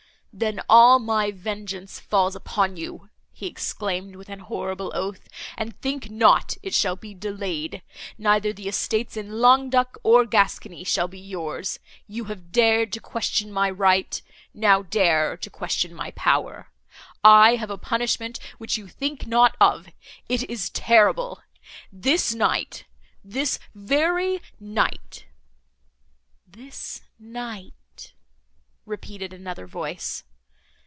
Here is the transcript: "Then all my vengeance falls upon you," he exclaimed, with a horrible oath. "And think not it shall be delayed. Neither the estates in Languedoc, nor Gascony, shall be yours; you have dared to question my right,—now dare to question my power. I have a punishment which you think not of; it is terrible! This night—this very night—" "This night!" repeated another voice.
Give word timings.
"Then 0.33 0.61
all 0.69 0.97
my 0.99 1.29
vengeance 1.29 1.99
falls 1.99 2.37
upon 2.37 2.77
you," 2.77 3.09
he 3.33 3.47
exclaimed, 3.47 4.15
with 4.15 4.29
a 4.29 4.41
horrible 4.41 4.89
oath. 4.95 5.27
"And 5.57 5.77
think 5.81 6.09
not 6.09 6.55
it 6.63 6.73
shall 6.73 6.95
be 6.95 7.13
delayed. 7.13 7.81
Neither 8.17 8.53
the 8.53 8.69
estates 8.69 9.17
in 9.17 9.41
Languedoc, 9.41 9.97
nor 10.05 10.23
Gascony, 10.25 10.85
shall 10.85 11.09
be 11.09 11.19
yours; 11.19 11.79
you 12.07 12.23
have 12.25 12.53
dared 12.53 12.93
to 12.93 13.01
question 13.01 13.51
my 13.51 13.69
right,—now 13.69 14.83
dare 14.83 15.35
to 15.35 15.49
question 15.49 15.93
my 15.93 16.11
power. 16.11 16.69
I 17.25 17.55
have 17.57 17.69
a 17.69 17.77
punishment 17.77 18.39
which 18.57 18.77
you 18.77 18.87
think 18.87 19.27
not 19.27 19.57
of; 19.59 19.87
it 20.29 20.49
is 20.49 20.69
terrible! 20.69 21.41
This 21.91 22.33
night—this 22.33 23.59
very 23.75 24.41
night—" 24.61 25.25
"This 26.47 27.01
night!" 27.19 27.73
repeated 28.83 29.31
another 29.31 29.67
voice. 29.67 30.23